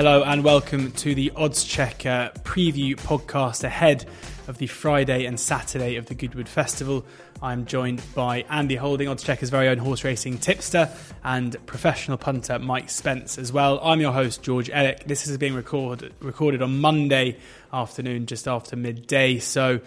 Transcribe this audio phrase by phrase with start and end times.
[0.00, 4.06] Hello and welcome to the Oddschecker preview podcast ahead
[4.48, 7.04] of the Friday and Saturday of the Goodwood Festival.
[7.42, 10.88] I'm joined by Andy Holding, Oddschecker's very own horse racing tipster,
[11.22, 13.78] and professional punter Mike Spence as well.
[13.82, 15.04] I'm your host, George Elek.
[15.04, 17.36] This is being record, recorded on Monday
[17.70, 19.38] afternoon, just after midday.
[19.38, 19.80] So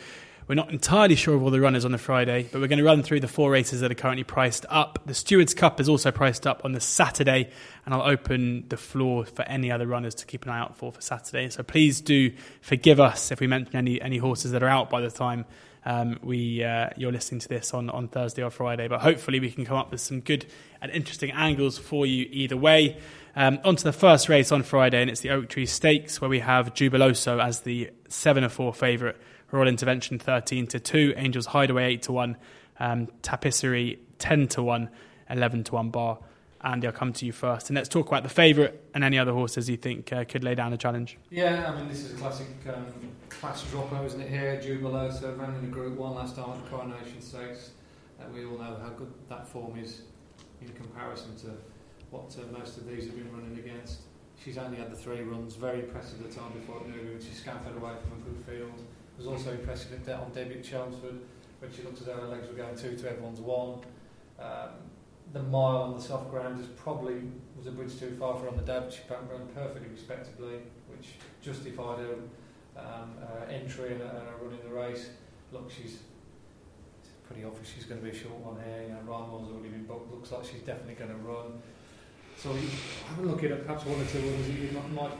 [0.48, 2.86] we're not entirely sure of all the runners on the Friday, but we're going to
[2.86, 5.00] run through the four races that are currently priced up.
[5.06, 7.50] The Stewards Cup is also priced up on the Saturday,
[7.86, 10.92] and I'll open the floor for any other runners to keep an eye out for
[10.92, 11.50] for Saturday.
[11.50, 15.02] So please do forgive us if we mention any any horses that are out by
[15.02, 15.46] the time
[15.86, 18.88] um, we uh, you're listening to this on, on Thursday or Friday.
[18.88, 20.46] But hopefully we can come up with some good
[20.82, 22.98] and interesting angles for you either way.
[23.36, 26.30] Um, on to the first race on Friday, and it's the Oak Tree Stakes, where
[26.30, 29.16] we have Jubiloso as the 7 or 4 favourite
[29.54, 32.38] Royal Intervention 13 to 2, Angels Hideaway 8 to 1,
[32.80, 34.90] um, Tapisserie 10 to 1,
[35.30, 36.18] 11 to 1 bar.
[36.64, 37.70] Andy, I'll come to you first.
[37.70, 40.56] And let's talk about the favourite and any other horses you think uh, could lay
[40.56, 41.20] down a challenge.
[41.30, 42.88] Yeah, I mean, this is a classic um,
[43.30, 44.60] class dropper, isn't it, here?
[44.64, 47.72] Jubiloso ran in the Group 1 last time at the Coronation Stakes.
[48.20, 50.02] Uh, we all know how good that form is
[50.64, 51.52] in comparison to
[52.10, 54.00] what uh, most of these have been running against.
[54.44, 57.78] She's only had the three runs, very impressive the time before it knew, she scampered
[57.78, 58.82] away from a good field
[59.18, 61.20] was also impressive on debut at Chelmsford
[61.60, 63.80] when she looked as though her legs were going two to everyone's one.
[64.40, 64.70] Um,
[65.32, 67.22] the mile on the soft ground is probably
[67.58, 70.60] was a bridge too far for her on the day, but she ran perfectly respectably,
[70.88, 72.16] which justified her
[72.78, 75.10] um, uh, entry and her running the race.
[75.52, 76.00] Look, she's
[77.26, 78.84] pretty obvious she's going to be a short one here.
[78.84, 80.12] You know, Ryan already been booked.
[80.12, 81.62] Looks like she's definitely going to run.
[82.38, 85.14] So have a look at perhaps one or two others that you might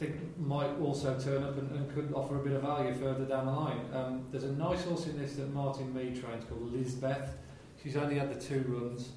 [0.00, 3.44] think might also turn up and, and, could offer a bit of value further down
[3.44, 3.80] the line.
[3.92, 7.36] Um, there's a nice horse in this that Martyn Meade trains called Lisbeth.
[7.82, 9.10] She's only had the two runs.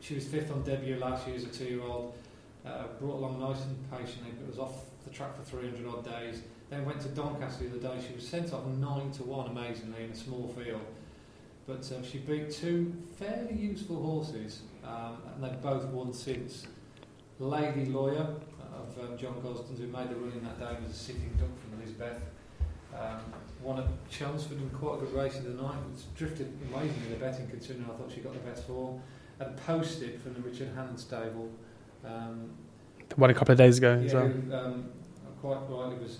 [0.00, 2.12] She was fifth on debut last year as a two-year-old.
[2.66, 6.42] Uh, brought along nice and patiently, but was off the track for 300 odd days.
[6.68, 8.04] Then went to Doncaster the other day.
[8.08, 10.80] She was sent off nine to one, amazingly, in a small field.
[11.68, 16.66] But um, she beat two fairly useful horses, um, and they've both won since.
[17.38, 18.26] Lady Lawyer,
[18.74, 21.48] of um, John Gosden, who made the run in that day, was a sitting duck
[21.60, 22.22] from Lisbeth.
[22.98, 23.20] Um,
[23.62, 25.76] won at Chelmsford in quite a good race of the night.
[25.92, 29.00] It's drifted amazingly the betting, considering I thought she got the best form.
[29.38, 31.50] And posted from the Richard Hannon stable.
[32.04, 32.50] Um,
[33.16, 34.24] One a couple of days ago yeah, as well.
[34.24, 34.90] Um,
[35.40, 36.18] quite rightly was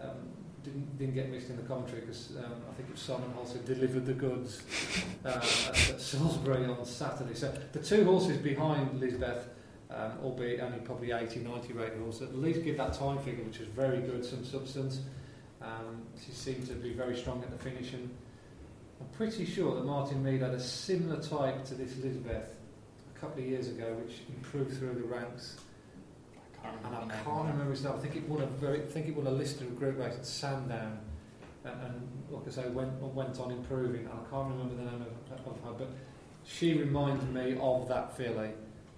[0.00, 0.28] um,
[0.64, 3.58] didn't, didn't get missed in the commentary because um, I think it was Simon also
[3.58, 4.62] delivered the goods
[5.24, 7.34] uh, at, at Salisbury on Saturday.
[7.34, 9.48] So the two horses behind Lisbeth
[9.94, 13.58] um, albeit only probably 80, 90 rated horse, at least give that time figure, which
[13.58, 15.00] was very good, some substance.
[15.62, 18.10] Um, she seemed to be very strong at the finish, and
[19.00, 22.56] I'm pretty sure that Martyn Meade had a similar type to this Lisbeth
[23.14, 25.56] a couple of years ago, which improved through the ranks.
[26.62, 27.92] I and I can't remember his name.
[27.94, 30.14] I think it won a very, I think it won a list of group race
[30.14, 30.98] at Sandown,
[31.64, 34.08] and, and like I say, went went on improving.
[34.08, 35.90] I can't remember the name of, of her, but
[36.44, 38.50] she reminded me of that filly.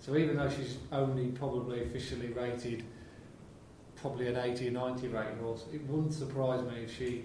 [0.07, 2.85] So even though she's only probably officially rated
[3.97, 7.25] probably an 80 or 90 rating horse, it wouldn't surprise me if she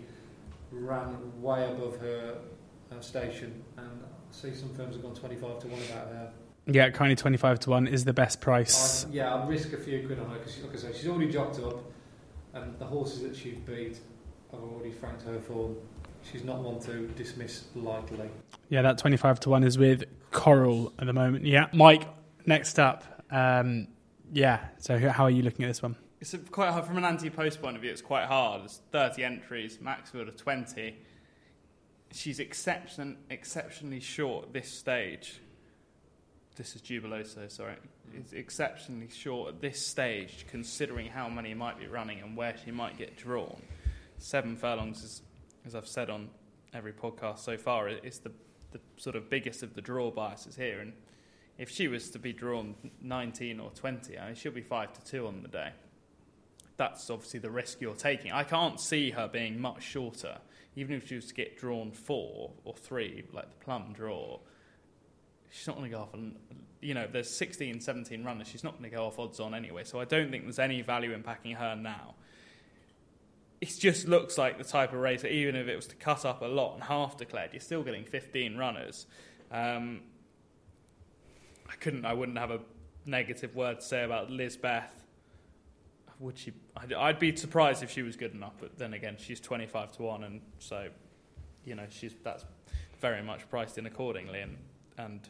[0.71, 2.39] ran way above her
[2.91, 3.63] uh, station.
[3.77, 6.31] And I see some firms have gone 25 to 1 about her.
[6.65, 9.05] Yeah, currently 25 to 1 is the best price.
[9.05, 11.31] I'd, yeah, I'd risk a few quid on her because, like I say, she's already
[11.31, 11.83] jocked up,
[12.55, 13.99] and the horses that she's beat
[14.51, 15.75] have already franked her form.
[16.23, 18.29] She's not one to dismiss lightly.
[18.69, 21.45] Yeah, that 25 to 1 is with Coral at the moment.
[21.45, 22.07] Yeah, Mike,
[22.45, 23.87] next up, um,
[24.31, 24.59] yeah.
[24.77, 25.95] So how are you looking at this one?
[26.19, 27.91] It's quite hard from an anti-post point of view.
[27.91, 28.61] It's quite hard.
[28.65, 30.95] It's 30 entries, Maxfield of 20.
[32.11, 35.41] She's exception, exceptionally short at this stage.
[36.55, 37.75] This is Jubiloso, sorry.
[38.13, 42.69] It's exceptionally short at this stage, considering how many might be running and where she
[42.69, 43.59] might get drawn.
[44.19, 45.21] Seven furlongs, is,
[45.65, 46.29] as I've said on
[46.73, 48.31] every podcast so far, is the,
[48.73, 50.81] the sort of biggest of the draw biases here.
[50.81, 50.93] And
[51.61, 52.73] if she was to be drawn
[53.03, 55.69] 19 or 20, I mean, she'll be 5 to 2 on the day.
[56.77, 58.31] That's obviously the risk you're taking.
[58.31, 60.39] I can't see her being much shorter,
[60.75, 64.39] even if she was to get drawn 4 or 3, like the plum draw.
[65.51, 66.35] She's not going to go off on,
[66.81, 68.47] you know, there's 16, 17 runners.
[68.47, 69.83] She's not going to go off odds on anyway.
[69.83, 72.15] So I don't think there's any value in packing her now.
[73.59, 76.25] It just looks like the type of race that even if it was to cut
[76.25, 79.05] up a lot and half declared, you're still getting 15 runners.
[79.51, 80.01] Um,
[81.71, 82.05] I couldn't.
[82.05, 82.59] I wouldn't have a
[83.05, 85.05] negative word to say about Lisbeth.
[86.19, 86.53] Would she?
[86.75, 88.53] I'd, I'd be surprised if she was good enough.
[88.59, 90.89] But then again, she's twenty-five to one, and so
[91.65, 92.45] you know she's that's
[92.99, 94.41] very much priced in accordingly.
[94.41, 94.57] And
[94.97, 95.27] and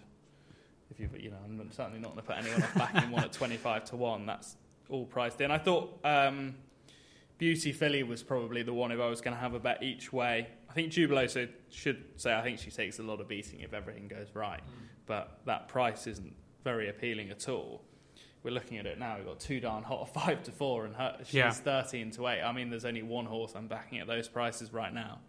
[0.89, 3.31] if you you know, I'm certainly not going to put anyone off backing one at
[3.31, 4.25] twenty-five to one.
[4.25, 4.57] That's
[4.89, 5.51] all priced in.
[5.51, 6.55] I thought um,
[7.37, 10.11] Beauty Filly was probably the one if I was going to have a bet each
[10.11, 10.47] way.
[10.69, 14.07] I think Jubiloso should say I think she takes a lot of beating if everything
[14.07, 15.00] goes right, mm.
[15.11, 17.81] But that price isn't very appealing at all.
[18.43, 19.17] We're looking at it now.
[19.17, 21.51] We've got Too Darn Hot five to four, and her, she's yeah.
[21.51, 22.41] thirteen to eight.
[22.41, 25.19] I mean, there's only one horse I'm backing at those prices right now.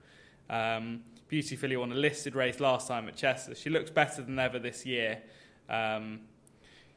[0.48, 3.56] Um, Beauty Filly won a listed race last time at Chester.
[3.56, 5.20] She looks better than ever this year.
[5.68, 6.20] Um,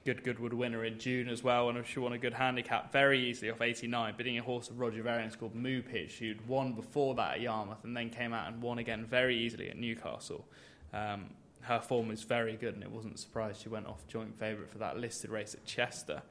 [0.06, 3.50] good Goodwood winner in June as well, and she won a good handicap very easily
[3.50, 7.38] off 89, bidding a horse of Roger Varian's called Moo Pitch, who'd won before that
[7.38, 10.46] at Yarmouth and then came out and won again very easily at Newcastle.
[10.94, 11.32] Um,
[11.66, 14.70] her form is very good, and it wasn't a surprise she went off joint favourite
[14.70, 16.22] for that listed race at Chester.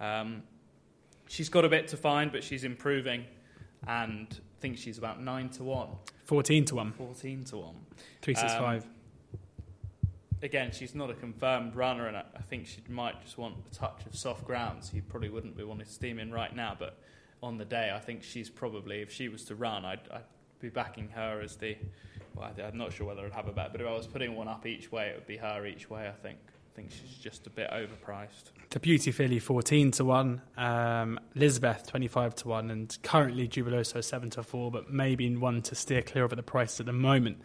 [0.00, 0.42] Um,
[1.28, 3.24] she's got a bit to find, but she's improving,
[3.86, 5.88] and I think she's about 9 to 1.
[6.24, 6.92] 14 to 1.
[6.92, 7.74] 14 to 1.
[8.22, 8.82] 365.
[8.82, 8.90] Um,
[10.42, 13.74] again, she's not a confirmed runner, and I, I think she might just want a
[13.74, 14.84] touch of soft ground.
[14.84, 16.98] So you probably wouldn't be wanting to steam in right now, but
[17.42, 20.24] on the day, I think she's probably, if she was to run, I'd, I'd
[20.60, 21.76] be backing her as the.
[22.34, 24.48] Well, I'm not sure whether I'd have a bet, but if I was putting one
[24.48, 26.08] up each way, it would be her each way.
[26.08, 26.38] I think.
[26.72, 28.52] I think she's just a bit overpriced.
[28.70, 34.30] The Beauty Filly 14 to 1, um, Lisbeth 25 to 1, and currently Jubiloso 7
[34.30, 37.38] to 4, but maybe one to steer clear of at the price at the moment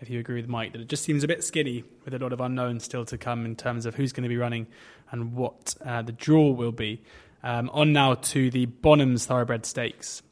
[0.00, 2.32] if you agree with Mike, that it just seems a bit skinny with a lot
[2.32, 4.66] of unknowns still to come in terms of who's going to be running
[5.10, 7.02] and what uh, the draw will be.
[7.42, 10.22] Um, on now to the Bonhams Thoroughbred Stakes.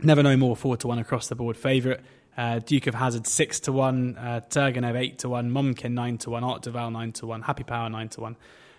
[0.00, 2.00] Never No More, 4 to 1 across the board favourite.
[2.34, 6.30] Uh, Duke of Hazzard 6 to 1, uh, Turgenev 8 to 1, Momkin 9 to
[6.30, 8.36] 1, Art Duval 9 to 1, Happy Power 9 to 1.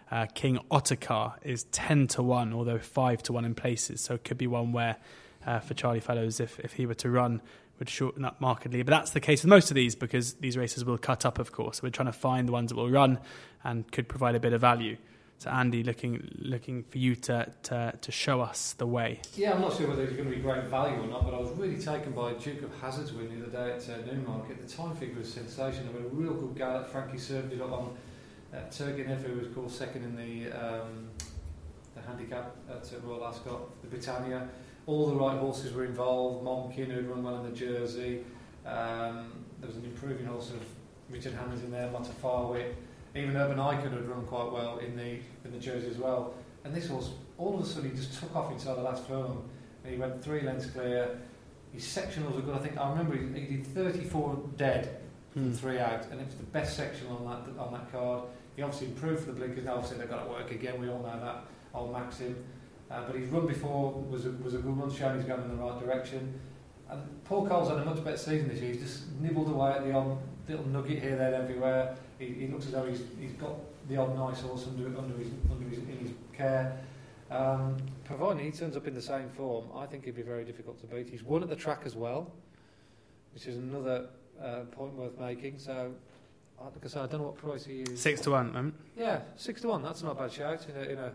[0.10, 4.24] Uh, King Ottokar is 10 to 1, although 5 to 1 in places, so it
[4.24, 4.98] could be one where
[5.46, 7.42] uh, for Charlie Fellowes if, if he were to run
[7.78, 8.82] would shorten up markedly.
[8.82, 11.52] But that's the case with most of these because these races will cut up, of
[11.52, 11.84] course.
[11.84, 13.20] We're trying to find the ones that will run
[13.64, 14.98] and could provide a bit of value.
[15.44, 19.20] So Andy, looking looking for you to, to, to show us the way.
[19.36, 21.38] Yeah, I'm not sure whether it's going to be great value or not, but I
[21.38, 24.66] was really taken by Duke of Hazzard's win the other day at uh, Newmarket.
[24.66, 25.92] The time figure was sensational.
[25.92, 26.88] There a real good gallop.
[26.88, 27.98] Frankie served it up on
[28.54, 31.10] uh, Turgenev, who was called second in the um,
[31.94, 34.48] the handicap at uh, Royal Ascot, the Britannia
[34.86, 36.46] all the right horses were involved.
[36.46, 38.24] Momkin, who'd run well in the Jersey.
[38.66, 40.64] Um, there was an improving horse of
[41.10, 42.76] Richard Hannon in there, Matafarwit.
[43.16, 46.34] Even Urban Icon had run quite well in the in the Jersey as well.
[46.64, 49.48] And this horse, all of a sudden, he just took off inside the last furlong.
[49.84, 51.20] And he went three lengths clear.
[51.74, 52.56] His sectionals were good.
[52.56, 55.02] I think I remember he, he did 34 dead
[55.34, 55.52] hmm.
[55.52, 58.24] three out, and it was the best sectional on that on that card.
[58.56, 59.66] He obviously improved for the blinkers.
[59.66, 60.80] Now obviously they've got to work again.
[60.80, 61.46] We all know that.
[61.74, 62.44] Old Maxim.
[62.92, 65.50] Uh, but his run before was a, was a good one, showing he's going in
[65.50, 66.40] the right direction.
[66.90, 68.74] And Paul Cole's had a much better season this year.
[68.74, 71.96] He's just nibbled away at the odd little nugget here, there, everywhere.
[72.20, 73.56] He, he looks as though he's, he's got
[73.88, 76.78] the odd nice horse under, under, his, under his, in his care.
[77.32, 80.80] Um, providing he turns up in the same form, I think he'd be very difficult
[80.82, 81.10] to beat.
[81.10, 82.32] He's won at the track as well,
[83.34, 84.08] which is another
[84.42, 85.58] uh, point worth making.
[85.58, 85.94] So,
[86.62, 88.00] like I said, I don't know what price he is.
[88.00, 88.74] Six to one, um.
[88.98, 89.82] Yeah, six to one.
[89.82, 91.12] That's not a bad shout in a, in a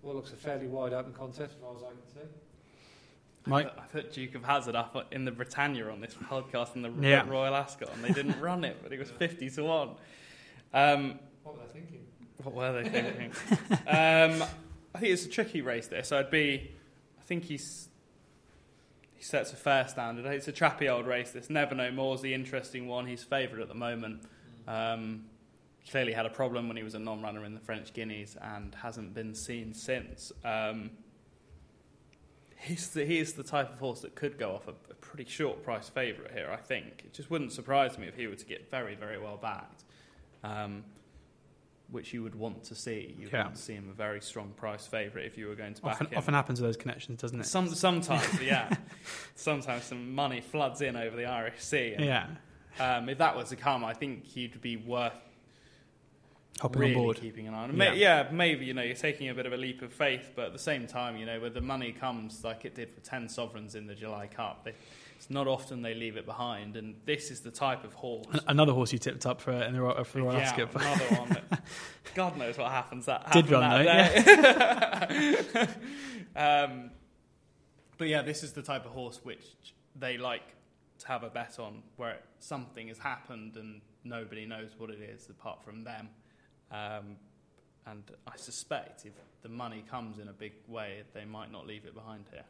[0.00, 2.28] what looks a fairly wide open contest, as far as I can see.
[3.46, 3.72] Mike?
[3.78, 7.28] I put Duke of Hazzard up in the Britannia on this podcast in the yeah.
[7.28, 9.88] Royal Ascot, and they didn't run it, but it was 50 to 1.
[10.74, 12.00] Um, what were they thinking?
[12.42, 13.32] What were they thinking?
[13.86, 14.48] um,
[14.94, 16.08] I think it's a tricky race, this.
[16.08, 16.70] So I'd be.
[17.18, 17.88] I think he's.
[19.14, 20.26] He sets a fair standard.
[20.26, 21.32] It's a trappy old race.
[21.32, 23.06] This Never No More is the interesting one.
[23.06, 24.22] He's favourite at the moment.
[24.68, 25.24] Um,
[25.90, 29.14] clearly had a problem when he was a non-runner in the French Guineas and hasn't
[29.14, 30.32] been seen since.
[30.44, 30.90] Um,
[32.60, 35.28] he's the, he is the type of horse that could go off a, a pretty
[35.28, 37.02] short price favourite here, I think.
[37.04, 39.84] It just wouldn't surprise me if he were to get very, very well backed,
[40.42, 40.84] um,
[41.90, 43.14] which you would want to see.
[43.18, 43.44] You yeah.
[43.44, 45.92] want to see him a very strong price favourite if you were going to back
[45.92, 46.18] often, him.
[46.18, 47.46] Often happens with those connections, doesn't it?
[47.46, 48.74] Some, sometimes, yeah.
[49.34, 51.94] sometimes some money floods in over the Irish Sea.
[51.96, 52.26] And, yeah.
[52.80, 55.12] Um, if that was to come, I think he'd be worth
[56.60, 57.76] hopping really on board, keeping an eye on.
[57.76, 57.92] Yeah.
[57.92, 60.52] yeah, maybe you know you're taking a bit of a leap of faith, but at
[60.52, 63.74] the same time, you know, where the money comes like it did for ten sovereigns
[63.74, 64.74] in the July Cup, they,
[65.16, 68.26] it's not often they leave it behind, and this is the type of horse.
[68.46, 70.74] Another horse you tipped up for in the for Royal yeah, Skip.
[70.74, 71.28] another one.
[71.28, 71.62] That,
[72.14, 73.06] God knows what happens.
[73.06, 75.66] That did run that though.
[76.36, 76.64] Yeah.
[76.66, 76.90] um,
[77.96, 79.44] but yeah, this is the type of horse which
[79.96, 80.54] they like
[81.00, 85.28] to have a bet on, where something has happened and nobody knows what it is
[85.28, 86.08] apart from them.
[86.70, 87.16] Um,
[87.86, 91.84] and I suspect if the money comes in a big way, they might not leave
[91.86, 92.44] it behind here.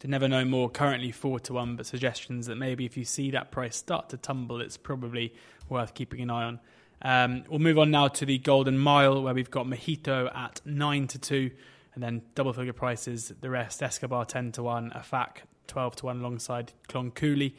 [0.00, 3.32] To Never No More, currently four to one, but suggestions that maybe if you see
[3.32, 5.34] that price start to tumble, it's probably
[5.68, 6.60] worth keeping an eye on.
[7.02, 11.08] Um, we'll move on now to the Golden Mile, where we've got Mojito at nine
[11.08, 11.50] to two,
[11.94, 16.20] And then double figure prices, the rest Escobar 10 to 1, Afak 12 to 1
[16.20, 17.54] alongside Clon Coulis,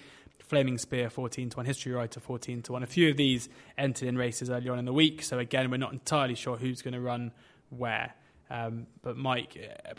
[0.49, 2.81] Flaming Spear 14 to 1, History Writer 14 to 1.
[2.81, 5.77] A few of these entered in races earlier on in the week, so again, we're
[5.77, 7.31] not entirely sure who's going to run
[7.69, 8.15] where.
[8.49, 9.93] Um, but Mike, uh,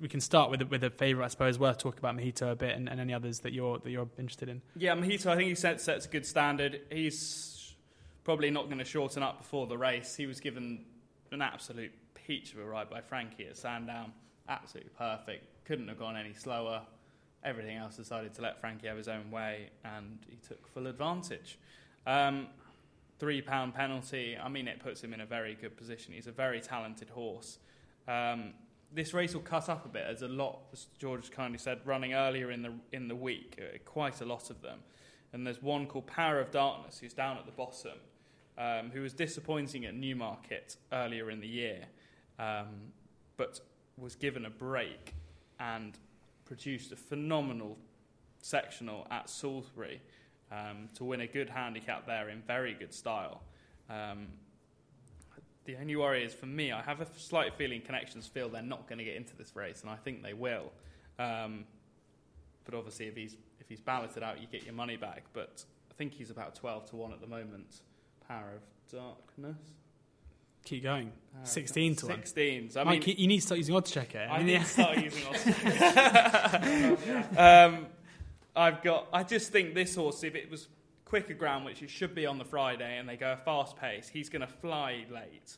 [0.00, 1.56] we can start with with a favourite, I suppose.
[1.60, 4.48] Worth talking about Mojito a bit, and, and, any others that you're that you're interested
[4.48, 4.60] in.
[4.74, 5.26] Yeah, Mojito.
[5.28, 6.80] I think he set, sets a good standard.
[6.90, 7.76] He's
[8.24, 10.16] probably not going to shorten up before the race.
[10.16, 10.84] He was given
[11.30, 14.12] an absolute peach of a ride by Frankie at Sandown.
[14.48, 15.64] Absolutely perfect.
[15.64, 16.82] Couldn't have gone any slower.
[17.46, 21.58] Everything else decided to let Frankie have his own way, and he took full advantage.
[22.04, 22.48] Um,
[23.20, 24.36] three pound penalty.
[24.36, 26.12] I mean, it puts him in a very good position.
[26.12, 27.58] He's a very talented horse.
[28.08, 28.52] Um,
[28.92, 30.04] this race will cut up a bit.
[30.06, 33.60] There's a lot, as George kindly said, running earlier in the in the week.
[33.60, 34.80] Uh, quite a lot of them,
[35.32, 37.98] and there's one called Power of Darkness, who's down at the bottom,
[38.58, 41.84] um, who was disappointing at Newmarket earlier in the year,
[42.40, 42.92] um,
[43.36, 43.60] but
[43.96, 45.14] was given a break
[45.58, 45.98] and
[46.46, 47.76] produced a phenomenal
[48.40, 50.00] sectional at Salisbury
[50.50, 53.42] um, to win a good handicap there in very good style.
[53.90, 54.28] Um,
[55.64, 58.88] the only worry is for me, I have a slight feeling connections feel they're not
[58.88, 60.72] going to get into this race, and I think they will.
[61.18, 61.64] Um,
[62.64, 65.24] but obviously, if he's if he's balloted out, you get your money back.
[65.32, 67.80] But I think he's about twelve to one at the moment.
[68.28, 69.58] Power of Darkness.
[70.66, 71.12] Keep going.
[71.32, 72.16] Power Sixteen to one.
[72.16, 72.70] Sixteen.
[72.70, 74.28] So I Mike, mean, you need to start using Oddschecker.
[74.28, 77.38] I, I need to start using Oddschecker.
[77.68, 77.86] um,
[78.54, 79.06] I've got.
[79.12, 80.66] I just think this horse, if it was
[81.04, 84.08] quicker ground, which it should be on the Friday, and they go a fast pace,
[84.08, 85.56] he's going to fly late.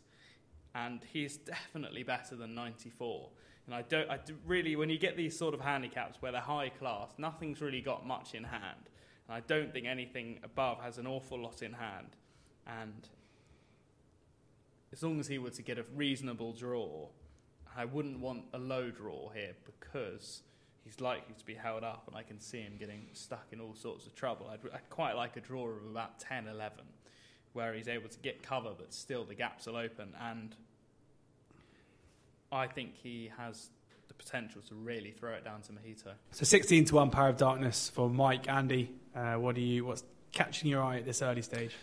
[0.74, 3.30] And he's definitely better than 94.
[3.66, 6.40] And I don't, I do really, when you get these sort of handicaps where they're
[6.40, 8.90] high class, nothing's really got much in hand.
[9.26, 12.16] And I don't think anything above has an awful lot in hand.
[12.66, 13.08] And
[14.92, 17.08] as long as he were to get a reasonable draw,
[17.76, 20.42] I wouldn't want a low draw here because
[20.84, 23.74] he's likely to be held up, and I can see him getting stuck in all
[23.74, 24.48] sorts of trouble.
[24.50, 26.78] I'd, I'd, quite like a draw of about 10 11,
[27.52, 30.14] where he's able to get cover, but still the gaps will open.
[30.20, 30.56] And
[32.50, 33.68] I think he has
[34.08, 36.12] the potential to really throw it down to Mojito.
[36.32, 38.90] So 16 to 1 Power of Darkness for Mike, Andy.
[39.14, 41.74] Uh, what do you, what's catching your eye at this early stage?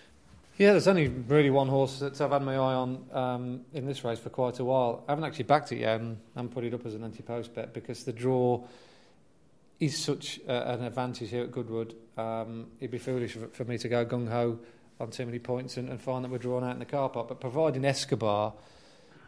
[0.57, 4.05] Yeah, there's only really one horse that I've had my eye on um, in this
[4.05, 5.03] race for quite a while.
[5.05, 8.05] I haven't actually backed it yet and, put it up as an anti-post bet because
[8.05, 8.63] the draw
[9.81, 11.95] is such a, an advantage here at Goodwood.
[12.17, 14.57] Um, it'd be foolish for, for me to go gung ho
[15.01, 17.27] on too many points and, and, find that we're drawn out in the car park.
[17.27, 18.53] But providing Escobar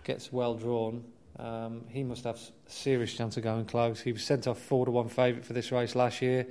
[0.05, 1.03] gets well drawn,
[1.39, 3.99] um, he must have a serious chance of going close.
[3.99, 6.47] He was sent off four to one favourite for this race last year.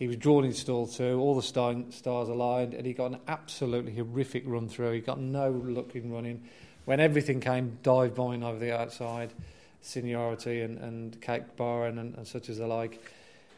[0.00, 3.20] He was drawn in stall two, all the star, stars aligned, and he got an
[3.28, 4.92] absolutely horrific run through.
[4.92, 6.42] He got no luck in running.
[6.86, 9.34] When everything came dive bombing over the outside,
[9.82, 12.98] seniority and, and cake bar and, and, and such as the like,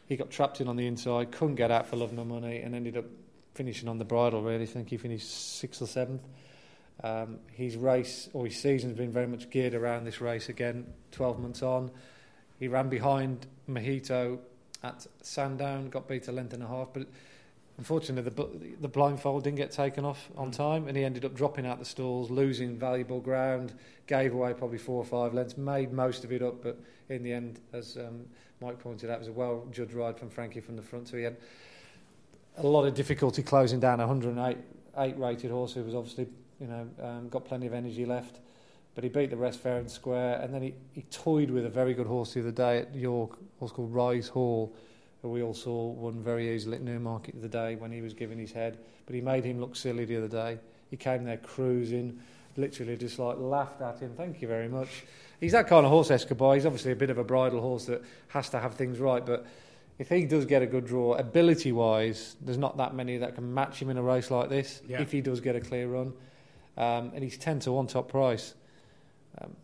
[0.08, 2.74] he got trapped in on the inside, couldn't get out for love nor money, and
[2.74, 3.04] ended up
[3.54, 4.42] finishing on the bridle.
[4.42, 6.22] Really, I think he finished sixth or seventh.
[7.04, 10.92] Um, his race or his season has been very much geared around this race again.
[11.12, 11.92] Twelve months on,
[12.58, 14.40] he ran behind Mojito
[14.82, 17.06] at Sandown, got beat a length and a half, but
[17.78, 20.56] unfortunately the the blindfold didn't get taken off on mm.
[20.56, 23.72] time, and he ended up dropping out the stalls, losing valuable ground,
[24.06, 27.32] gave away probably four or five lengths, made most of it up, but in the
[27.32, 28.24] end, as um,
[28.60, 31.16] Mike pointed out, it was a well judged ride from Frankie from the front, so
[31.16, 31.36] he had
[32.58, 34.58] a lot of difficulty closing down a 108
[34.98, 36.26] eight rated horse who was obviously
[36.60, 38.40] you know um, got plenty of energy left.
[38.94, 41.70] But he beat the rest fair and square, and then he, he toyed with a
[41.70, 44.74] very good horse the other day at York, horse called Rise Hall,
[45.22, 48.38] who we all saw won very easily at Newmarket the day when he was giving
[48.38, 48.78] his head.
[49.06, 50.58] But he made him look silly the other day.
[50.90, 52.18] He came there cruising,
[52.56, 54.12] literally just like laughed at him.
[54.16, 55.04] Thank you very much.
[55.40, 56.54] He's that kind of horse, Escobar.
[56.54, 59.46] He's obviously a bit of a bridle horse that has to have things right, but
[59.98, 63.52] if he does get a good draw, ability wise, there's not that many that can
[63.54, 64.82] match him in a race like this.
[64.86, 65.00] Yeah.
[65.00, 66.12] If he does get a clear run,
[66.76, 68.54] um, and he's ten to one top price.
[69.40, 69.56] Um,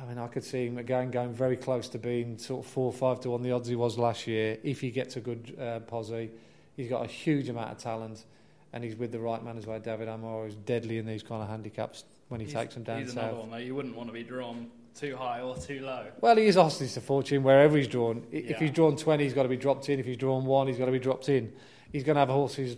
[0.00, 2.86] I mean, I could see him again going very close to being sort of four
[2.86, 4.58] or five to one the odds he was last year.
[4.62, 6.30] If he gets a good uh, posse,
[6.76, 8.24] he's got a huge amount of talent,
[8.72, 9.78] and he's with the right man as well.
[9.78, 13.00] David O'Meara is deadly in these kind of handicaps when he he's, takes them down
[13.00, 13.24] he's south.
[13.24, 13.56] another one though.
[13.58, 16.06] You wouldn't want to be drawn too high or too low.
[16.20, 18.24] Well, he is hostage to fortune wherever he's drawn.
[18.30, 18.40] Yeah.
[18.40, 19.98] If he's drawn 20, he's got to be dropped in.
[19.98, 21.52] If he's drawn one, he's got to be dropped in.
[21.92, 22.76] He's going to have a horse who's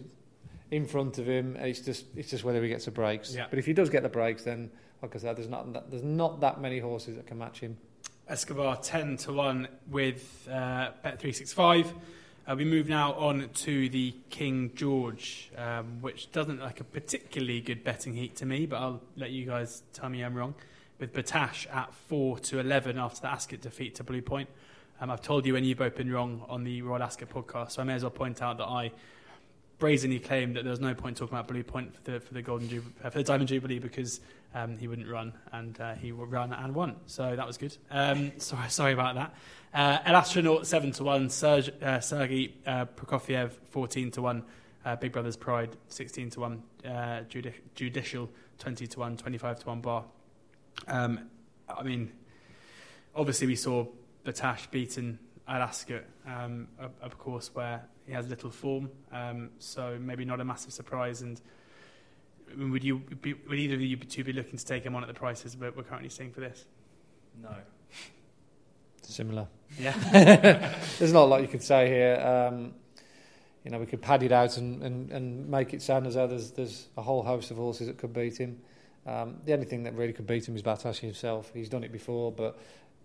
[0.70, 1.56] in front of him.
[1.56, 3.34] It's just it's just whether he gets the breaks.
[3.34, 3.46] Yeah.
[3.48, 4.70] But if he does get the breaks, then
[5.06, 7.76] like I said, there's not that, there's not that many horses that can match him.
[8.28, 11.92] Escobar 10 to 1 with uh, Bet365.
[12.48, 17.60] Uh, we move now on to the King George, um, which doesn't like a particularly
[17.60, 20.54] good betting heat to me, but I'll let you guys tell me I'm wrong.
[20.98, 24.48] with Battaash at 4 to 11 after the Ascot defeat to Blue Point.
[25.00, 27.82] Um, I've told you when you've both been wrong on the Royal Ascot podcast, so
[27.82, 28.90] I may as well point out that I
[29.78, 32.42] brazenly claimed that there was no point talking about Blue Point for the for the
[32.42, 34.20] Golden Jubilee, uh, for the Diamond Jubilee because
[34.54, 36.96] um, he wouldn't run and uh, he would run and won.
[37.06, 37.76] So that was good.
[37.90, 39.34] Um, sorry, sorry about that.
[39.74, 44.44] Uh, El Astronaute seven to one, Serge, uh, Sergei uh, Prokofiev fourteen to one,
[44.84, 49.80] uh, Big Brother's Pride sixteen to one, Judi- Judicial twenty to one, 25 to one
[49.80, 50.04] bar.
[50.88, 51.28] Um,
[51.68, 52.12] I mean,
[53.14, 53.86] obviously we saw
[54.24, 59.98] Battaash beaten at Ascot, um, of, of course, where he has little form, um, so
[60.00, 61.22] maybe not a massive surprise.
[61.22, 61.40] And
[62.50, 64.94] I mean, would you be, would either of you two be looking to take him
[64.94, 66.64] on at the prices we're, we're currently seeing for this?
[67.40, 67.54] No.
[69.02, 69.46] Similar.
[69.78, 69.92] Yeah.
[70.98, 72.16] There's not a lot you could say here.
[72.16, 72.74] Um,
[73.64, 76.28] you know, we could pad it out and, and, and make it sound as though
[76.28, 78.60] there's, there's a whole host of horses that could beat him.
[79.06, 81.50] Um, the only thing that really could beat him is Battaash himself.
[81.52, 82.58] He's done it before, but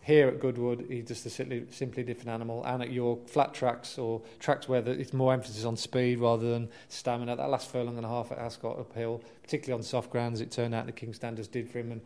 [0.04, 2.64] here at Goodwood, he's just a simply, simply different animal.
[2.66, 6.50] And at York, flat tracks or tracks where the, it's more emphasis on speed rather
[6.52, 7.36] than stamina.
[7.36, 10.74] That last furlong and a half at Ascot uphill, particularly on soft grounds, it turned
[10.74, 11.92] out the King Standards did for him.
[11.92, 12.02] And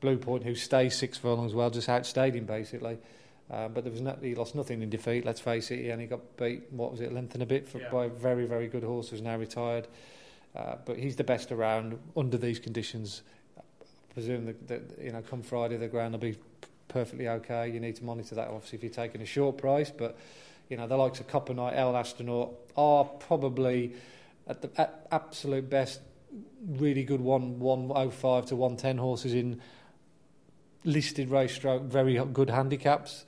[0.00, 2.98] Blue Point, who stays six furlongs well, just outstayed him basically.
[3.50, 5.26] Uh, but there was no, he lost nothing in defeat.
[5.26, 6.70] Let's face it, he only got beat.
[6.70, 7.90] What was it, length and a bit for, Yeah.
[7.90, 9.88] by a very, very good horse who's now retired.
[10.54, 13.22] Uh, but he's the best around under these conditions.
[13.58, 13.62] I
[14.14, 16.36] presume that, that you know, come Friday the ground will be
[16.90, 17.70] perfectly okay.
[17.70, 19.90] You need to monitor that, obviously, if you're taking a short price.
[19.90, 20.18] But
[20.68, 23.94] you know, the likes of Copper Knight, El Astronaute are probably
[24.46, 26.00] at the at absolute best
[26.66, 29.60] really good one one oh five to one ten horses in
[30.84, 33.24] listed race stroke, very good handicaps.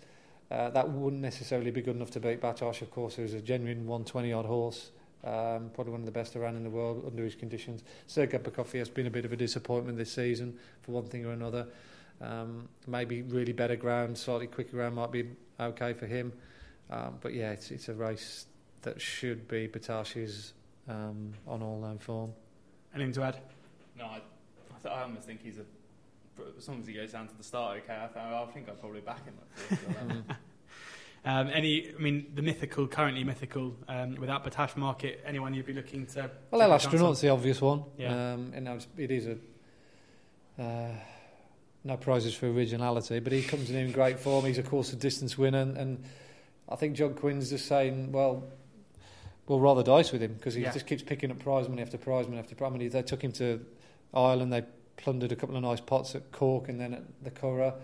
[0.50, 3.87] Uh, that wouldn't necessarily be good enough to beat Battaash, of course, who's a genuine
[3.87, 4.90] 120 odd horse.
[5.25, 7.83] Um, probably one of the best around in the world under his conditions.
[8.07, 11.30] Sergei Prokofiev has been a bit of a disappointment this season for one thing or
[11.30, 11.69] another.
[12.23, 16.32] Um, maybe really better ground, slightly quicker ground might be okay for him.
[16.91, 18.47] Um, but yeah, it's, it's a race
[18.82, 20.52] that should be Battaash's
[20.89, 22.32] um, on all known form.
[22.95, 23.39] Anything to add?
[23.99, 25.65] No, I, I, th- I almost think he's a.
[26.56, 28.80] As long as he goes down to the start, okay, I, th- I think I'd
[28.80, 29.35] probably back him.
[29.71, 30.25] At 4 to 11.
[31.25, 35.73] Um, any, I mean, the mythical, currently mythical, um, without Battaash market, anyone you'd be
[35.73, 36.30] looking to?
[36.50, 36.93] Well, take El a chance on?
[36.95, 37.85] Astronaut's the obvious one.
[37.97, 38.32] Yeah.
[38.32, 39.37] Um, and it's- it is a
[40.63, 40.91] uh,
[41.84, 44.45] no prizes for originality, but he comes in in great form.
[44.45, 46.04] He's of course a distance winner, and, and
[46.68, 48.45] I think John Quinn's just saying, well,
[49.47, 50.73] we'll roll the dice with him because he Yeah.
[50.73, 52.88] just keeps picking up prize money after prize money after prize money.
[52.88, 53.64] They took him to
[54.14, 54.62] Ireland, they
[54.97, 57.75] plundered a couple of nice pots at Cork, and then at the Curragh.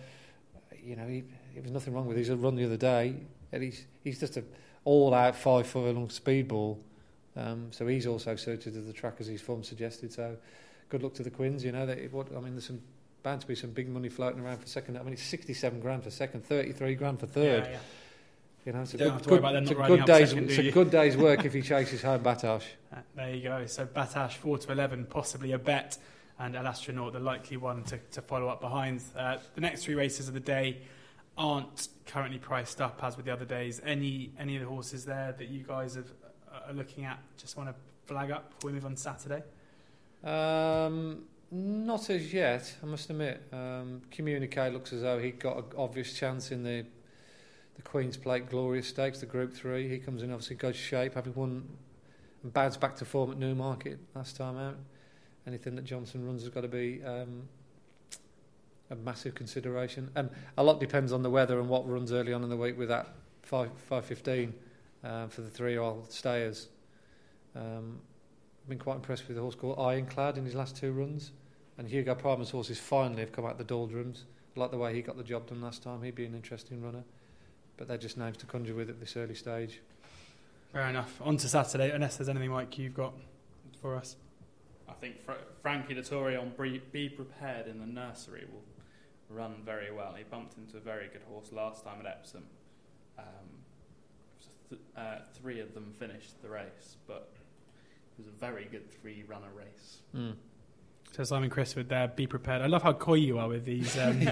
[0.83, 3.15] You know, he, there was nothing wrong with his run the other day,
[3.53, 4.45] and he's he's just a
[4.85, 6.79] all-out five furlong speedball.
[7.37, 10.13] Um, so he's also suited to the track as his form suggested.
[10.13, 10.37] So
[10.89, 11.65] good luck to the Quinns.
[11.65, 12.81] You know, they, what I mean, there's some
[13.23, 14.97] bound to be some big money floating around for second.
[14.97, 17.65] I mean, it's 67 grand for second, 33 grand for third.
[17.65, 17.79] Yeah, yeah.
[18.65, 20.51] You know, it's a You good, have to worry good, it's a good day's second,
[20.51, 22.65] it's a good day's work if he chases home Battaash.
[22.93, 23.67] Uh, there you go.
[23.67, 25.97] So Battaash four to eleven, possibly a bet,
[26.39, 29.03] and El Astronaute the likely one to, to follow up behind.
[29.17, 30.79] Uh, the next three races of the day
[31.39, 33.81] aren't currently priced up as with the other days.
[33.85, 36.09] Any any of the horses there that you guys have,
[36.53, 37.21] uh, are looking at?
[37.39, 37.75] Just want to
[38.07, 39.43] flag up before we move on Saturday.
[40.25, 43.43] Um, not as yet, I must admit.
[43.53, 46.85] Um, Communique looks as though he got an obvious chance in the
[47.77, 49.89] the Queen's Plate Glorious Stakes, the Group Three.
[49.89, 51.69] He comes in obviously good shape, having won
[52.43, 54.77] and bounced back to form at Newmarket last time out.
[55.47, 57.49] Anything that Johnston runs has got to be um,
[58.91, 62.43] a massive consideration, and a lot depends on the weather and what runs early on
[62.43, 64.53] in the week with that five five fifteen
[65.05, 66.69] uh, for the three year old stayers.
[67.55, 68.01] Um,
[68.69, 71.33] been quite impressed with the horse called Ironclad in his last two runs.
[71.77, 74.25] And Hugo Palmer's horses finally have come out the doldrums.
[74.57, 76.03] I like the way he got the job done last time.
[76.03, 77.05] He'd be an interesting runner.
[77.77, 79.81] But they're just names to conjure with at this early stage.
[80.73, 81.21] Fair enough.
[81.23, 81.91] On to Saturday.
[81.91, 83.15] Unless there's anything, Mike, you've got
[83.81, 84.17] for us.
[84.89, 88.65] I think Fra- Frankie Dettori on Be, Be Prepared in the nursery will
[89.31, 90.15] run very well.
[90.17, 92.45] He bumped into a very good horse last time at Epsom.
[93.19, 93.25] Um,
[94.69, 97.33] th- uh, three of them finished the race, but
[98.19, 99.99] it was a very good three-runner race.
[101.13, 102.63] So Simon Crisford there, be prepared.
[102.63, 103.97] I love how coy you are with these.
[103.99, 104.21] Um,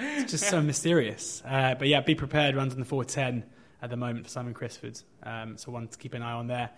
[0.00, 1.42] It's just so mysterious.
[1.44, 3.44] Uh, but yeah, be prepared runs on the 410
[3.80, 5.00] at the moment for Simon Crisford.
[5.22, 6.70] Um, so one to keep an eye on there.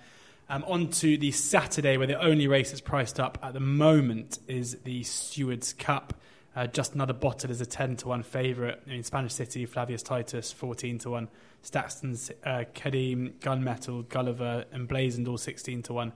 [0.49, 4.39] Um, on to the Saturday, where the only race that's priced up at the moment
[4.47, 6.15] is the Stewards Cup.
[6.57, 8.79] Uh, Justanotherbottle is a 10 to 1 favourite.
[8.87, 11.29] In Spanish City, Flavius Titus, 14 to 1.
[11.63, 16.13] Staxton's uh, Kadim, Gunmetal, Gulliver, Emblazoned, all 16 to 1.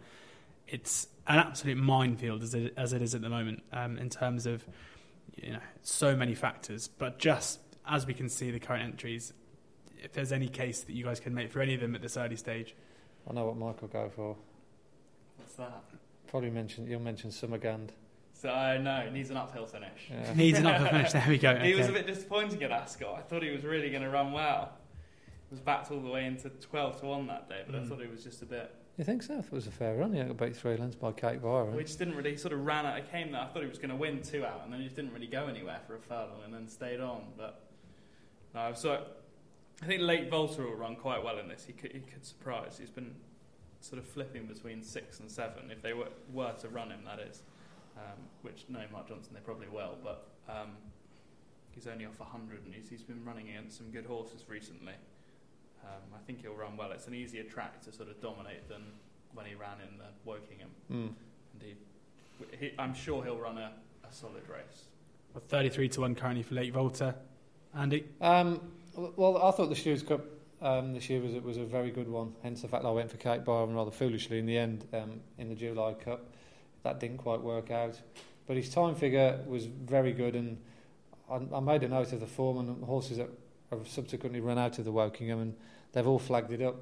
[0.68, 4.46] It's an absolute minefield as it, as it is at the moment um, in terms
[4.46, 4.64] of
[5.36, 6.88] you know, so many factors.
[6.88, 9.32] But just as we can see the current entries,
[10.02, 12.16] if there's any case that you guys can make for any of them at this
[12.16, 12.74] early stage,
[13.28, 14.36] I know what Mike will go for.
[15.36, 15.82] What's that?
[16.28, 17.90] Probably mention you'll mention Summerghand.
[18.34, 20.08] So uh, no, it needs an uphill finish.
[20.10, 20.32] Yeah.
[20.36, 21.12] needs an uphill finish.
[21.12, 21.54] There we go.
[21.62, 23.16] He was a bit disappointing at Ascot.
[23.18, 24.72] I thought he was really going to run well.
[25.48, 27.88] He was backed all the way into 12 to 1 that day, but I Mm.
[27.88, 28.72] thought he was just a bit.
[28.98, 29.34] You think so?
[29.34, 30.12] I thought it was a fair run.
[30.12, 31.76] Yeah, got beat three lengths by Cape Byron.
[31.76, 32.94] We just didn't really sort of ran out.
[32.94, 33.40] I came there.
[33.40, 35.28] I thought he was going to win two out, and then he just didn't really
[35.28, 37.22] go anywhere for a furlong, and then stayed on.
[37.36, 37.62] But
[38.56, 39.04] no, so
[39.80, 41.64] I think Lake Volta will run quite well in this.
[41.64, 42.76] He could, he could surprise.
[42.76, 43.14] He's been
[43.80, 47.04] sort of flipping between six and seven if they were, were to run him.
[47.04, 47.42] That is,
[47.96, 50.70] um, which no, Mark Johnston they probably will, but um,
[51.70, 54.94] he's only off hundred, and he's, he's been running against some good horses recently.
[55.84, 56.92] Um, I think he'll run well.
[56.92, 58.82] It's an easier track to sort of dominate than
[59.34, 60.70] when he ran in the Wokingham.
[60.90, 61.14] Mm.
[61.52, 61.76] And he,
[62.58, 63.72] he, I'm sure he'll run a,
[64.08, 64.84] a solid race.
[65.34, 67.14] Well, 33 to 1 currently for Lake Volta.
[67.74, 68.06] Andy?
[68.20, 68.60] Um,
[68.96, 70.24] well, I thought the Stewards Cup
[70.60, 72.34] um, this year was was a very good one.
[72.42, 75.48] Hence the fact I went for Cape Byron rather foolishly in the end um, in
[75.48, 76.32] the July Cup.
[76.82, 78.00] That didn't quite work out,
[78.46, 80.58] but his time figure was very good, and
[81.30, 83.28] I, I made a note of the form and the horses that
[83.70, 85.54] have subsequently run out of the Wokingham, and
[85.92, 86.76] they've all flagged it up.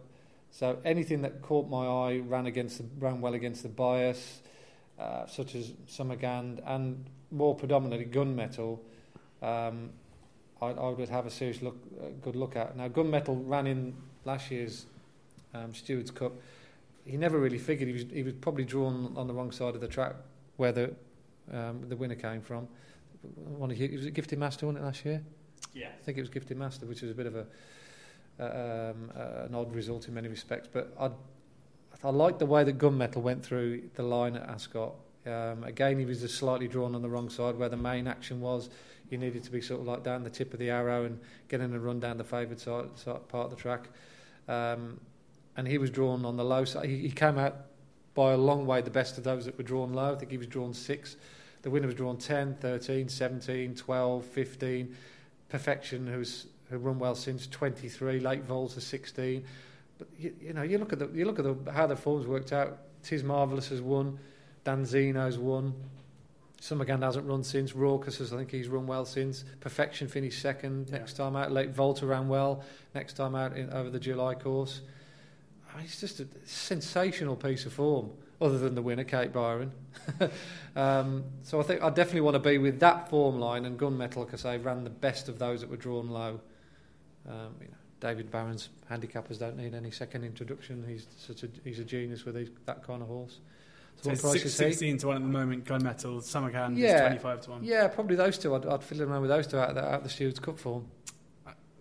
[0.51, 4.40] So anything that caught my eye ran against the, ran well against the bias,
[4.99, 8.79] uh, such as Summerghand and more predominantly Gunmetal.
[9.42, 9.90] Um,
[10.62, 12.77] I, I would have a serious look, uh, good look at.
[12.77, 13.94] Now, Gunmetal ran in
[14.25, 14.87] last year's
[15.53, 16.33] um, Stewards Cup.
[17.05, 19.81] He never really figured he was he was probably drawn on the wrong side of
[19.81, 20.16] the track
[20.57, 20.94] where the
[21.53, 22.66] um, the winner came from.
[23.35, 25.22] One of was it Gifted Master won it last year?
[25.75, 25.88] Yeah.
[25.88, 27.47] I think it was Gifted Master, which is a bit of a
[28.38, 30.69] uh, um, uh, an odd result in many respects.
[30.71, 31.11] But I
[32.05, 34.95] I like the way that Gunmetal went through the line at Ascot.
[35.27, 38.40] Um, again, he was just slightly drawn on the wrong side where the main action
[38.40, 38.71] was.
[39.11, 41.73] You needed to be sort of like down the tip of the arrow and getting
[41.73, 43.88] a run down the favoured side, side, part of the track.
[44.49, 45.01] Um,
[45.57, 46.88] and he was drawn on the low side.
[46.88, 47.57] He, he came out
[48.14, 50.12] by a long way the best of those that were drawn low.
[50.12, 51.16] I think he was drawn six.
[51.62, 54.97] The winner was drawn 10, 13, 17, 12, 15.
[55.49, 58.21] Perfection, who's who run well since 23.
[58.21, 59.45] Lake Volta 16.
[59.99, 62.27] But you, you know, you look at the you look at the, how the forms
[62.27, 62.79] worked out.
[63.03, 64.19] Tis Marvellous has won.
[64.65, 65.75] Danzeno's won.
[66.61, 67.75] Summerghand hasn't run since.
[67.75, 69.45] Raucous has, I think he's run well since.
[69.61, 70.89] Perfection finished second.
[70.89, 70.99] Yeah.
[70.99, 72.65] Next time out, Lake Volta ran well.
[72.95, 74.81] Next time out in, over the July course.
[75.83, 78.11] It's just a sensational piece of form,
[78.41, 79.73] other than the winner, Cape Byron.
[80.77, 83.65] um, so I think I definitely want to be with that form line.
[83.65, 86.41] And Gunmetal, like I say, ran the best of those that were drawn low.
[87.29, 90.85] Um, you know, David Barron's handicappers don't need any second introduction.
[90.87, 93.41] He's such a he's a genius with these, that kind of horse.
[94.03, 96.21] So, So six, is 16 to 1 at the moment, Gunmetal.
[96.21, 97.01] Summerghand Yeah.
[97.01, 97.65] 25 to 1.
[97.65, 98.55] Yeah, probably those two.
[98.55, 100.87] I'd, I'd fill around with those two out of the, out the Stewards Cup form.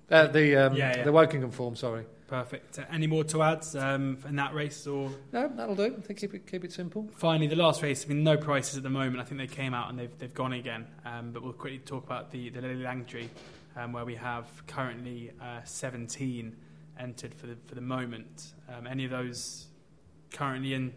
[0.09, 1.03] Uh, the um, Yeah, yeah.
[1.03, 1.75] the Wokingham form.
[1.75, 2.05] Sorry.
[2.27, 2.79] Perfect.
[2.79, 4.87] Uh, any more to add um, in that race?
[4.87, 5.95] Or No, that'll do.
[5.97, 7.07] I think keep it keep it simple.
[7.15, 8.03] finally, the last race.
[8.05, 9.19] I mean, no prices at the moment.
[9.19, 10.87] I think they came out and they've they've gone again.
[11.05, 13.27] Um, but we'll quickly talk about the the Lillie Langtry,
[13.75, 16.55] um, where we have currently uh, 17
[16.99, 18.53] entered for the for the moment.
[18.69, 19.67] Um, any of those
[20.33, 20.93] currently in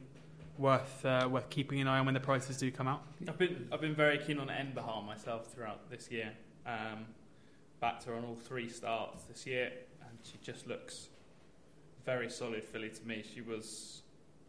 [0.56, 3.02] worth uh, worth keeping an eye on when the prices do come out?
[3.28, 6.32] I've been I've been very keen on Enbihaar myself throughout this year.
[6.66, 7.04] Um,
[7.80, 11.08] backed her on all three starts this year, and she just looks
[12.08, 13.22] very solid filly to me.
[13.34, 14.00] She was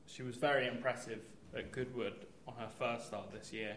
[0.06, 1.20] she was very impressive
[1.54, 3.76] at Goodwood on her first start this year.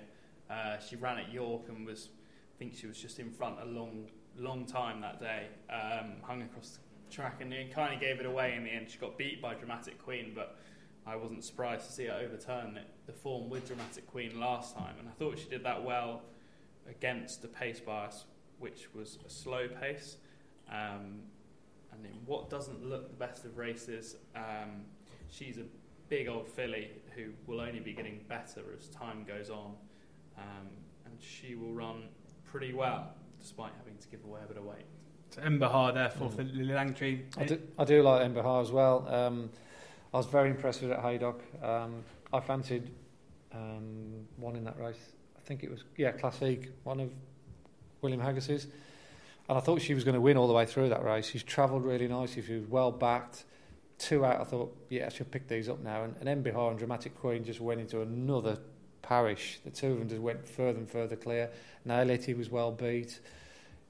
[0.48, 2.10] Uh, she ran at York and was
[2.54, 4.06] I think she was just in front a long
[4.38, 5.48] long time that day.
[5.68, 8.88] Um, hung across the track and it kind of gave it away in the end.
[8.88, 10.58] She got beat by Dramatic Queen, but
[11.04, 14.94] I wasn't surprised to see her overturn it, the form with Dramatic Queen last time,
[15.00, 16.22] and I thought she did that well
[16.88, 18.26] against the pace bias,
[18.60, 20.18] which was a slow pace.
[20.70, 21.22] Um,
[21.92, 24.84] and in what doesn't look the best of races, um,
[25.30, 25.64] she's a
[26.08, 29.74] big old filly who will only be getting better as time goes on,
[30.38, 30.68] um,
[31.04, 32.04] and she will run
[32.44, 34.84] pretty well despite having to give away a bit of weight.
[35.30, 36.36] So Enbihaar, therefore, Mm.
[36.36, 37.24] for Lillie Langtry.
[37.38, 39.08] I do, I do like Enbihaar as well.
[39.08, 39.50] Um,
[40.12, 41.40] I was very impressed with it at Haydock.
[41.62, 42.90] Um, I fancied
[43.52, 45.12] um, one in that race.
[45.36, 47.10] I think it was yeah Classique, one of
[48.02, 48.66] William Haggas's,
[49.48, 51.26] and I thought she was going to win all the way through that race.
[51.26, 52.42] She's travelled really nicely.
[52.42, 53.44] She was well backed.
[53.98, 56.04] Two out, I thought, yeah, should pick these up now.
[56.04, 58.58] And, and Enbihaar and Dramatic Queen just went into another
[59.02, 59.60] parish.
[59.64, 61.50] The two of them just went further and further clear.
[61.84, 63.20] Nailety was well beat.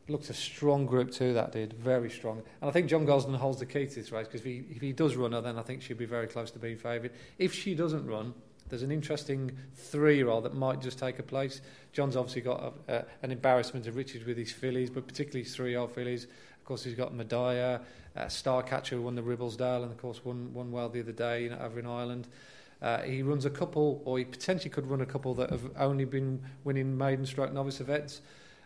[0.09, 1.75] Looked a strong group too, that did.
[1.75, 2.43] Very strong.
[2.61, 4.81] And I think John Gosden holds the key to this race because if he, if
[4.81, 7.12] he does run her, then I think she'll be very close to being favoured.
[7.38, 8.35] If she doesn't run,
[8.73, 11.61] there's an interesting three-year-old that might just take a place.
[11.93, 15.55] John's obviously got a, a, an embarrassment of riches with his fillies, but particularly his
[15.55, 16.25] three-year-old fillies.
[16.25, 17.83] Of course, he's got Medaya,
[18.17, 21.43] uh, Starcatcher, who won the Ribblesdale, and of course won, won well the other day
[21.43, 22.29] you know, over in Ireland.
[22.81, 26.07] Uh, he runs a couple, or he potentially could run a couple that have only
[26.07, 28.23] been winning maiden stroke novice events.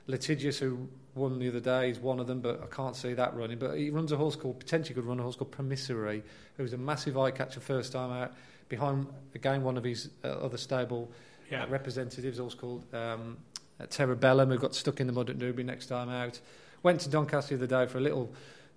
[0.06, 3.34] Litigious, who won the other day, is one of them, but I can't see that
[3.34, 3.58] running.
[3.58, 6.22] But he runs a horse called, potentially could run a horse called Promissory,
[6.58, 8.34] who's a massive eye catcher first time out,
[8.68, 11.10] behind, again, one of his uh, other stable
[11.50, 11.64] yeah.
[11.64, 13.36] uh, representatives, also called um,
[13.80, 16.40] Terebellum, who got stuck in the mud at Newbury next time out.
[16.82, 18.32] Went to Doncaster the other day for a little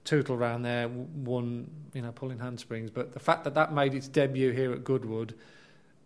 [0.06, 2.90] tootle round there, one, you know, pulling handsprings.
[2.90, 5.36] But the fact that that made its debut here at Goodwood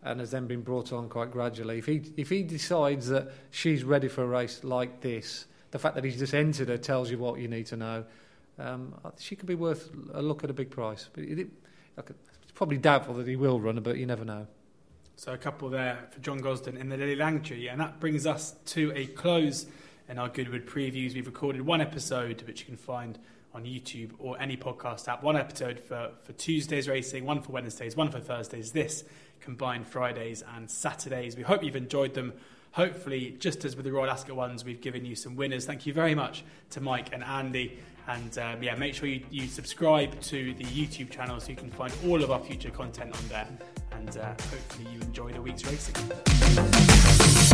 [0.04, 3.84] and has then been brought on quite gradually, if he, if he decides that she's
[3.84, 7.18] ready for a race like this, the fact that he's just entered her tells you
[7.18, 8.04] what you need to know.
[8.60, 11.10] Um, she could be worth a look at a big price.
[11.12, 11.48] But it, it,
[12.54, 14.48] probably doubtful that he will run but you never know.
[15.16, 18.56] So a couple there for John Gosden in the Lillie Langtry, and that brings us
[18.68, 19.68] to a close
[20.10, 21.14] in our Goodwood previews.
[21.14, 23.20] We've recorded one episode, which you can find
[23.54, 25.22] on YouTube or any podcast app.
[25.24, 28.72] One episode for, for Tuesdays racing, one for Wednesdays, one for Thursdays.
[28.72, 29.04] This
[29.40, 31.38] combined Fridays and Saturdays.
[31.38, 32.34] We hope you've enjoyed them.
[32.72, 35.66] Hopefully, just as with the Royal Ascot ones, we've given you some winners.
[35.66, 37.78] Thank you very much to Mike and Andy.
[38.08, 41.70] And um, yeah, make sure you, you subscribe to the YouTube channel so you can
[41.70, 43.48] find all of our future content on there.
[43.92, 47.53] And uh, hopefully, you enjoy the week's racing.